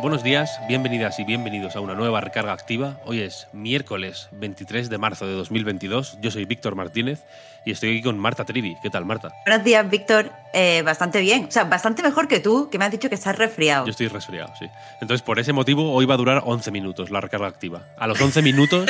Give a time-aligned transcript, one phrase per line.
[0.00, 3.00] Buenos días, bienvenidas y bienvenidos a una nueva recarga activa.
[3.04, 6.18] Hoy es miércoles 23 de marzo de 2022.
[6.20, 7.24] Yo soy Víctor Martínez
[7.64, 8.76] y estoy aquí con Marta Trivi.
[8.80, 9.30] ¿Qué tal, Marta?
[9.44, 10.30] Buenos días, Víctor.
[10.54, 11.46] Eh, bastante bien.
[11.46, 13.86] O sea, bastante mejor que tú, que me has dicho que estás resfriado.
[13.86, 14.66] Yo estoy resfriado, sí.
[15.00, 17.82] Entonces, por ese motivo, hoy va a durar 11 minutos la recarga activa.
[17.98, 18.88] A los 11 minutos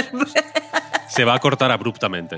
[1.09, 2.37] se va a cortar abruptamente.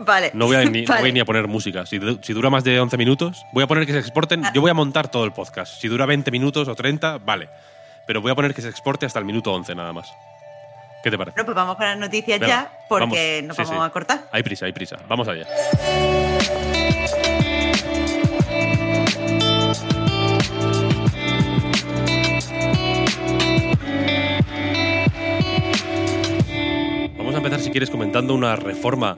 [0.00, 0.30] Vale.
[0.34, 1.00] No voy, a ni, no Vale.
[1.02, 1.84] voy ni a poner música.
[1.86, 4.42] Si, si dura más de 11 minutos, voy a poner que se exporten.
[4.54, 5.80] Yo voy a montar todo el podcast.
[5.80, 7.48] Si dura 20 minutos o 30, vale.
[8.06, 10.10] Pero voy a poner que se exporte hasta el minuto 11 nada más.
[11.02, 11.34] ¿Qué te parece?
[11.34, 13.48] Bueno, pues vamos con las noticias Venga, ya, porque vamos.
[13.48, 13.88] nos Sí, vamos sí.
[13.88, 14.28] a cortar.
[14.32, 14.96] Hay prisa, hay prisa.
[15.08, 15.46] Vamos allá.
[27.16, 29.16] Vamos a empezar, si quieres, comentando una reforma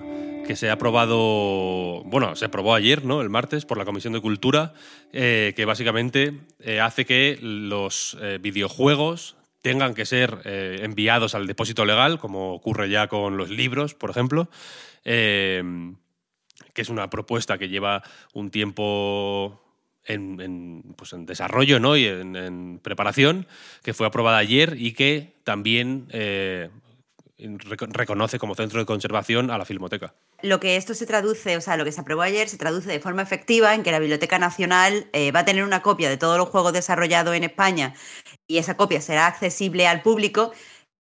[0.50, 3.20] que se ha aprobado, bueno, se aprobó ayer, ¿no?
[3.20, 4.74] El martes, por la Comisión de Cultura,
[5.12, 11.84] eh, que básicamente eh, hace que los eh, videojuegos tengan que ser enviados al depósito
[11.84, 14.48] legal, como ocurre ya con los libros, por ejemplo.
[15.04, 15.62] Que
[16.74, 19.62] es una propuesta que lleva un tiempo
[20.04, 21.96] en, pues en desarrollo ¿no?
[21.96, 23.46] y en, preparación,
[23.84, 26.08] que fue aprobada ayer y que también
[27.90, 30.14] reconoce como centro de conservación a la Filmoteca.
[30.42, 33.00] Lo que esto se traduce, o sea, lo que se aprobó ayer se traduce de
[33.00, 36.38] forma efectiva en que la Biblioteca Nacional eh, va a tener una copia de todos
[36.38, 37.94] los juegos desarrollados en España
[38.46, 40.52] y esa copia será accesible al público.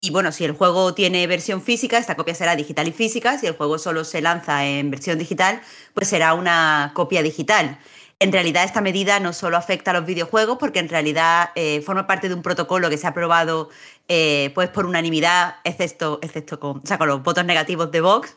[0.02, 3.40] Y bueno, si el juego tiene versión física, esta copia será digital y física.
[3.40, 5.62] Si el juego solo se lanza en versión digital,
[5.94, 7.80] pues será una copia digital.
[8.26, 12.08] En realidad esta medida no solo afecta a los videojuegos, porque en realidad eh, forma
[12.08, 13.70] parte de un protocolo que se ha aprobado
[14.08, 18.36] eh, pues por unanimidad, excepto, excepto con, los votos negativos de Vox,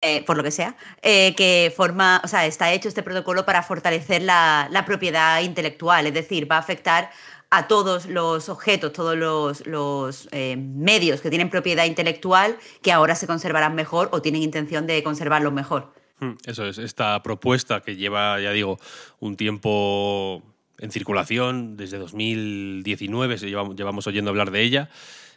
[0.00, 4.22] eh, por lo que sea, que forma, o sea, está hecho este protocolo para fortalecer
[4.22, 7.10] la, propiedad intelectual, es decir, va a afectar
[7.50, 13.74] a todos los objetos, todos los, medios que tienen propiedad intelectual que ahora se conservarán
[13.74, 16.05] mejor o tienen intención de conservarlos mejor.
[16.18, 18.78] Hmm, Eso es, esta propuesta que lleva, ya digo,
[19.20, 20.42] un tiempo
[20.78, 24.90] en circulación, desde 2019 se llevamos, oyendo hablar de ella,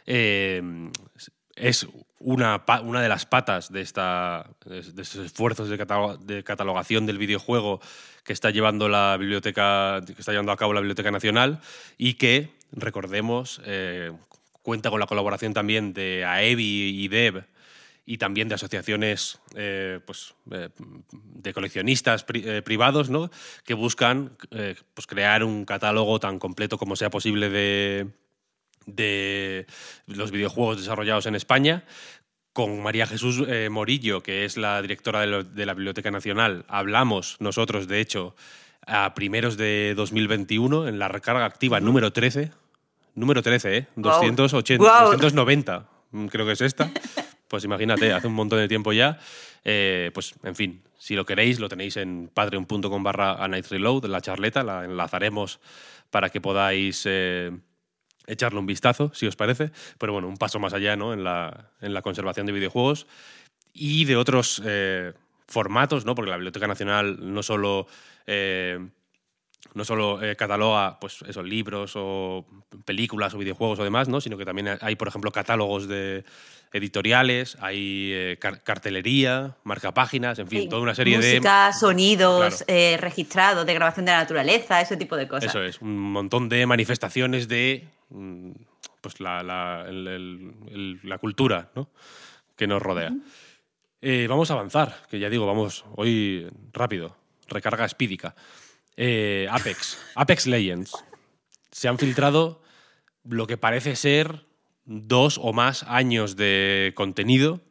[0.06, 0.62] eh,
[1.56, 1.86] es
[2.18, 7.80] una, una de las patas de, esta, de estos esfuerzos de catalogación del videojuego
[8.24, 11.60] que está llevando la biblioteca, que está llevando a cabo la Biblioteca Nacional
[11.96, 14.12] y que, recordemos, eh,
[14.62, 17.44] cuenta con la colaboración también de AEBI y DEV
[18.12, 20.68] y también de asociaciones eh, pues, eh,
[21.12, 23.30] de coleccionistas pri- eh, privados ¿no?
[23.64, 28.08] que buscan eh, pues crear un catálogo tan completo como sea posible de,
[28.86, 29.66] de
[30.06, 31.84] los videojuegos desarrollados en España.
[32.52, 37.36] Con María Jesús Morillo, que es la directora de, lo- de la Biblioteca Nacional, hablamos
[37.38, 38.34] nosotros, de hecho,
[38.88, 42.50] a primeros de 2021, en la recarga activa número 13.
[43.14, 43.86] Número 13, ¿eh?
[43.94, 44.18] Guau.
[44.34, 45.12] 280, Guau.
[45.12, 46.90] 290, mm, creo que es esta.
[47.50, 49.18] Pues imagínate, hace un montón de tiempo ya.
[49.64, 54.04] Eh, pues, en fin, si lo queréis, lo tenéis en patreon.com barra A Night Reload,
[54.04, 55.58] la charleta, la enlazaremos
[56.10, 57.50] para que podáis eh,
[58.28, 59.72] echarle un vistazo, si os parece.
[59.98, 61.12] Pero bueno, un paso más allá ¿no?
[61.12, 63.08] en, la, en la conservación de videojuegos
[63.72, 65.12] y de otros eh,
[65.48, 66.14] formatos, ¿no?
[66.14, 67.88] porque la Biblioteca Nacional no solo...
[69.74, 72.44] no solo eh, cataloga pues esos libros o
[72.84, 74.20] películas o videojuegos o demás, ¿no?
[74.20, 76.24] sino que también hay, por ejemplo, catálogos de
[76.72, 81.34] editoriales, hay eh, car- cartelería, marcapáginas, en fin, Sí, toda una serie de...
[81.34, 82.64] Música, sonidos Claro.
[82.68, 85.50] eh, registrados de grabación de la naturaleza, ese tipo de cosas.
[85.50, 88.52] Eso es, un montón de manifestaciones de mm,
[89.00, 91.90] pues la, la- el- el- el- la cultura ¿no?
[92.56, 93.12] que nos rodea.
[94.28, 97.16] Vamos a avanzar, que ya digo, vamos hoy rápido,
[97.48, 98.34] recarga espídica.
[99.02, 100.92] Eh, Apex, Apex Legends.
[101.70, 102.60] Se han filtrado
[103.24, 104.44] lo que parece ser
[104.84, 107.62] dos o más años de contenido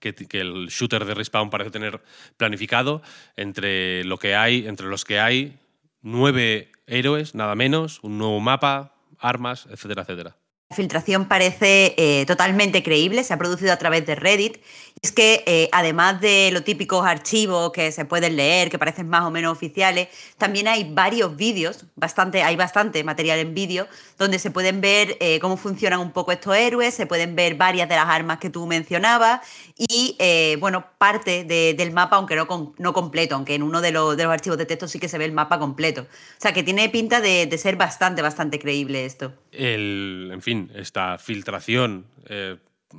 [0.00, 2.02] que, que el shooter de Respawn parece tener
[2.36, 3.00] planificado
[3.36, 5.58] entre lo que hay, entre los que hay
[6.02, 10.36] nueve héroes, nada menos, un nuevo mapa, armas, etcétera, etcétera.
[10.72, 14.58] Filtración parece eh, totalmente creíble, se ha producido a través de Reddit.
[15.02, 19.24] Es que eh, además de los típicos archivos que se pueden leer, que parecen más
[19.24, 20.08] o menos oficiales,
[20.38, 25.40] también hay varios vídeos, bastante, hay bastante material en vídeo, donde se pueden ver eh,
[25.40, 28.66] cómo funcionan un poco estos héroes, se pueden ver varias de las armas que tú
[28.66, 29.40] mencionabas
[29.76, 30.16] y,
[30.60, 32.46] bueno, parte del mapa, aunque no,
[32.78, 35.18] no completo, aunque en uno de los, de los, archivos de texto sí que se
[35.18, 36.02] ve el mapa completo.
[36.02, 39.32] O sea, que tiene pinta de, de ser bastante, bastante creíble esto.
[39.52, 42.56] El, en fin, esta filtración, eh,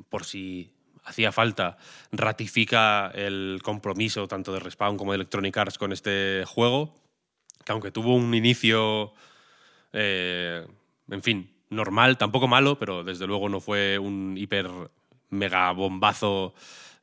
[0.10, 0.72] por si
[1.04, 1.78] hacía falta,
[2.12, 6.96] ratifica el compromiso tanto de Respawn como de Electronic Arts con este juego,
[7.66, 9.14] que aunque tuvo un inicio,
[9.94, 10.66] eh,
[11.10, 14.70] en fin, normal, tampoco malo, pero desde luego no fue un hiper
[15.30, 16.54] mega bombazo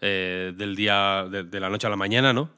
[0.01, 2.51] eh, del día, de, de, la noche a la mañana, ¿no?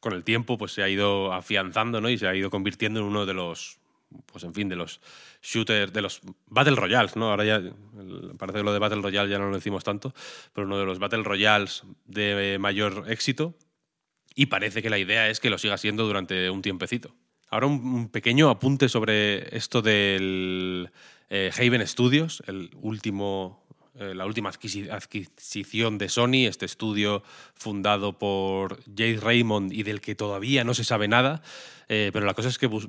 [0.00, 2.10] Con el tiempo pues se ha ido afianzando, ¿no?
[2.10, 3.79] Y se ha ido convirtiendo en uno de los,
[4.26, 5.00] pues en fin, de los
[5.42, 7.30] shooters, de los Battle Royales, ¿no?
[7.30, 7.62] Ahora ya
[8.38, 10.14] parece que lo de Battle Royale ya no lo decimos tanto,
[10.52, 13.54] pero uno de los Battle Royales de mayor éxito
[14.34, 17.14] y parece que la idea es que lo siga siendo durante un tiempecito.
[17.48, 20.90] Ahora un, pequeño apunte sobre esto del
[21.28, 23.66] eh, Haven Studios, el último,
[24.00, 27.22] eh, la última adquisición de Sony, este estudio
[27.54, 31.42] fundado por Jade Raymond y del que todavía no se sabe nada.
[31.86, 32.88] Eh, pero la cosa es que, pues,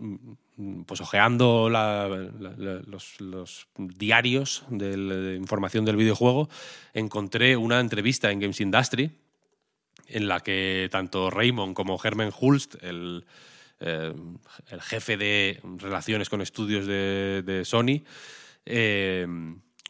[0.86, 6.48] pues ojeando los, diarios de, información del videojuego,
[6.94, 9.12] encontré una entrevista en Games Industry
[10.08, 13.26] en la que tanto Raymond como Herman Hulst, el,
[13.82, 14.14] eh,
[14.80, 18.02] jefe de relaciones con estudios de, Sony,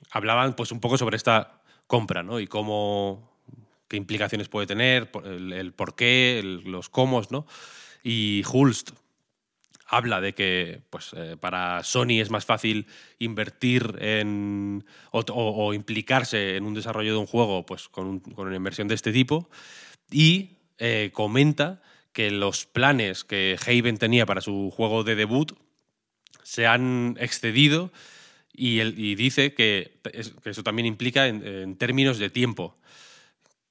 [0.09, 2.39] hablaban pues un poco sobre esta compra ¿no?
[2.39, 3.31] y cómo
[3.87, 7.45] qué implicaciones puede tener, el, por qué, los cómo, ¿no?
[8.03, 8.91] Y Hulst
[9.85, 12.87] habla de que pues, eh, para Sony es más fácil
[13.19, 18.19] invertir en o, o, o, implicarse en un desarrollo de un juego pues, con, un,
[18.21, 19.49] con una inversión de este tipo
[20.09, 21.81] y eh, comenta
[22.13, 25.51] que los planes que Haven tenía para su juego de debut
[26.43, 27.91] se han excedido
[28.61, 32.77] y, él, y dice que, es, que, eso también implica en, términos de tiempo,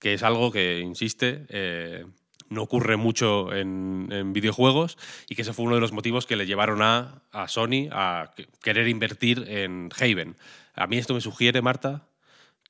[0.00, 2.06] que es algo que, insiste, eh,
[2.48, 4.98] no ocurre mucho en, videojuegos
[5.28, 8.32] y que ese fue uno de los motivos que le llevaron a, a Sony a
[8.64, 10.34] querer invertir en Haven.
[10.74, 12.08] A mí esto me sugiere, Marta,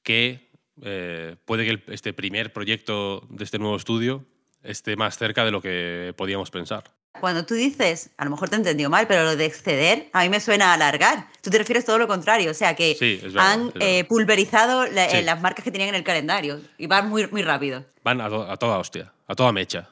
[0.03, 0.51] que
[0.83, 4.27] eh, puede que este primer proyecto de este nuevo estudio
[4.63, 7.00] esté más cerca de lo que podíamos pensar.
[7.19, 10.23] Cuando tú dices, a lo mejor te he entendido mal, pero lo de exceder, a
[10.23, 11.27] mí me suena a alargar.
[11.43, 15.09] Tú te refieres todo lo contrario, o sea que sí, verdad, han eh, pulverizado la,
[15.11, 15.23] sí.
[15.23, 17.85] las marcas que tenían en el calendario y van muy, muy rápido.
[18.05, 19.89] Van a, to a toda hostia, a toda mecha,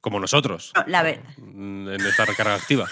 [0.00, 0.72] como nosotros.
[0.74, 1.20] No, la ver...
[1.38, 2.88] En esta recarga activa.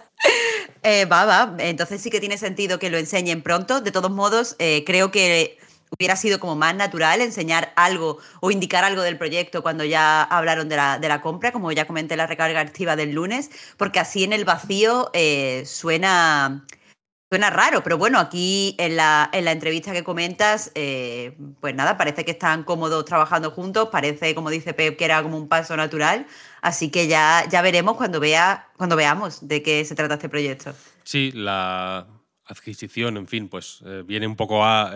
[0.82, 3.80] eh, va, va, entonces sí que tiene sentido que lo enseñen pronto.
[3.80, 5.58] De todos modos, eh, creo que
[5.90, 10.68] hubiera sido como más natural enseñar algo o indicar algo del proyecto cuando ya hablaron
[10.68, 14.24] de la, de la compra, como ya comenté la recarga activa del lunes, porque así
[14.24, 16.64] en el vacío eh, suena,
[17.30, 21.96] suena raro, pero bueno, aquí en la, en la entrevista que comentas, eh, pues nada,
[21.96, 25.76] parece que están cómodos trabajando juntos, parece, como dice Pep, que era como un paso
[25.76, 26.26] natural,
[26.62, 30.74] así que ya, ya veremos cuando, vea, cuando veamos de qué se trata este proyecto.
[31.04, 32.06] Sí, la
[32.44, 34.92] adquisición, en fin, pues eh, viene un poco a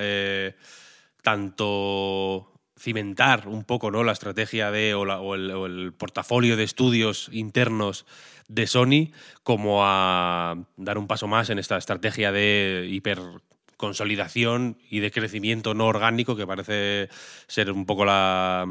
[1.23, 4.03] tanto cimentar un poco ¿no?
[4.03, 8.07] la estrategia de o, o, el, portafolio de estudios internos
[8.49, 15.13] de Sony, como a dar un paso más en esta estrategia de hiperconsolidación y de
[15.13, 17.09] crecimiento no orgánico, que parece
[17.47, 18.67] ser un poco la,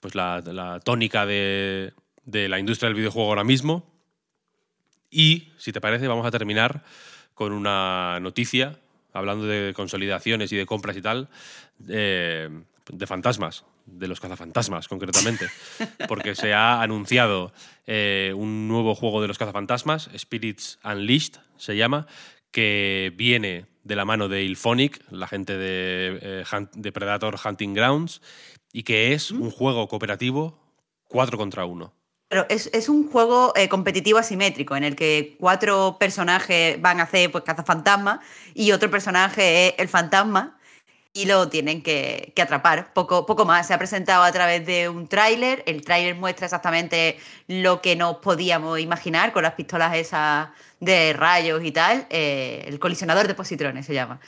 [0.00, 1.92] pues la, la tónica de,
[2.24, 3.84] de la industria del videojuego ahora mismo.
[5.10, 6.84] Y, si te parece, vamos a terminar
[7.34, 8.78] con una noticia,
[9.12, 11.28] hablando de consolidaciones y de compras y tal,
[11.88, 12.48] eh,
[12.90, 15.46] de fantasmas, de los cazafantasmas concretamente,
[16.08, 17.52] porque se ha anunciado
[17.86, 22.06] eh, un nuevo juego de los cazafantasmas, Spirits Unleashed se llama,
[22.50, 28.20] que viene de la mano de Ilphonic, la gente de, eh, de Predator Hunting Grounds,
[28.72, 30.60] y que es un juego cooperativo
[31.08, 31.92] 4 contra 1.
[32.30, 37.32] Pero es, un juego eh, competitivo asimétrico en el que cuatro personajes van a hacer
[37.32, 38.20] pues, cazafantasma
[38.54, 40.56] y otro personaje es el fantasma
[41.12, 42.92] y lo tienen que, que, atrapar.
[42.92, 43.66] Poco, poco más.
[43.66, 45.64] Se ha presentado a través de un tráiler.
[45.66, 47.18] El tráiler muestra exactamente
[47.48, 52.06] lo que nos podíamos imaginar con las pistolas esas de rayos y tal.
[52.10, 54.20] Eh, el colisionador de positrones se llama.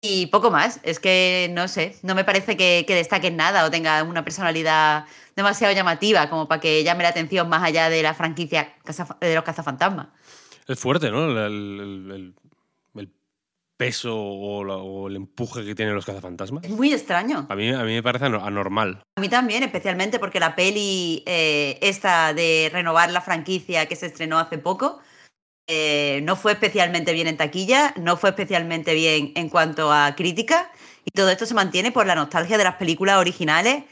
[0.00, 0.80] Y poco más.
[0.84, 5.04] Es que no sé, no me parece que, que destaque nada o tenga una personalidad
[5.34, 8.74] demasiado llamativa como para que llame la atención más allá de la franquicia
[9.20, 10.08] de los cazafantasmas.
[10.68, 11.24] Es fuerte, ¿no?
[11.30, 12.34] El, el, el,
[13.76, 16.64] peso o, la- o el empuje que tienen los cazafantasmas.
[16.64, 17.46] Es muy extraño.
[17.48, 19.02] A mí, a mí me parece ano- anormal.
[19.16, 24.06] A mí también, especialmente porque la peli eh, esta de renovar la franquicia que se
[24.06, 24.98] estrenó hace poco
[25.70, 30.70] eh, no fue especialmente bien en taquilla, no fue especialmente bien en cuanto a crítica
[31.04, 33.84] y todo esto se mantiene por la nostalgia de las películas originales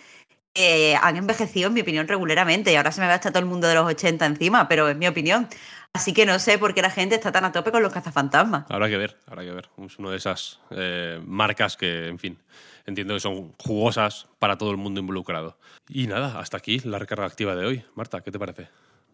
[0.54, 3.44] que han envejecido, en mi opinión, regularmente y ahora se me va hasta todo el
[3.44, 5.48] mundo de los 80 encima, pero es mi opinión.
[5.92, 8.64] Así que no sé por qué la gente está tan a tope con los cazafantasmas.
[8.70, 9.68] Habrá que ver, habrá que ver.
[9.84, 12.38] Es una de esas eh, marcas que, en fin,
[12.86, 15.58] entiendo que son jugosas para todo el mundo involucrado.
[15.88, 17.84] Y nada, hasta aquí la recarga activa de hoy.
[17.94, 18.68] Marta, ¿qué te parece?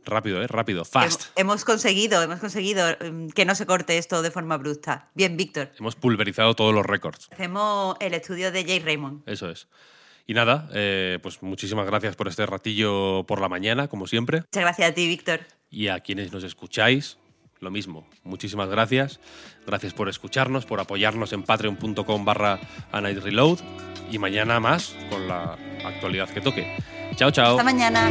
[0.04, 0.46] Rápido, ¿eh?
[0.46, 1.22] Rápido, fast.
[1.22, 5.10] Hem- Hemos conseguido, hemos conseguido mm, que no se corte esto de forma brusca.
[5.14, 5.70] Bien, Víctor.
[5.78, 7.28] Hemos pulverizado todos los récords.
[7.32, 9.22] Hacemos el estudio de Jay Raymond.
[9.28, 9.68] Eso es.
[10.26, 14.38] Y nada, eh, pues muchísimas gracias por este ratillo por la mañana, como siempre.
[14.38, 15.40] Muchas gracias a ti, Víctor.
[15.70, 17.18] Y a quienes nos escucháis,
[17.60, 18.08] lo mismo.
[18.24, 19.20] Muchísimas gracias.
[19.66, 22.60] Gracias por escucharnos, por apoyarnos en patreon.com barra
[22.92, 23.58] Reload.
[24.10, 26.76] Y mañana más con la actualidad que toque.
[27.16, 27.52] Chao, chao.
[27.52, 28.10] Hasta mañana.